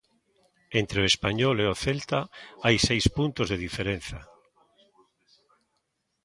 [0.81, 2.19] Entre o Español e o Celta
[2.65, 4.19] hai seis puntos de diferenza.